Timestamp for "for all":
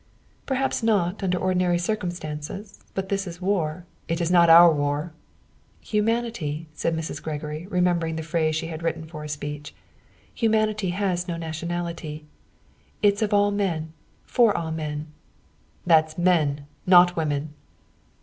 14.25-14.71